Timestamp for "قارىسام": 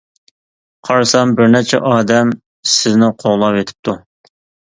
0.87-1.33